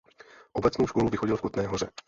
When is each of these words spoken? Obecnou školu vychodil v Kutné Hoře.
Obecnou 0.53 0.87
školu 0.87 1.09
vychodil 1.09 1.37
v 1.37 1.41
Kutné 1.41 1.67
Hoře. 1.67 1.91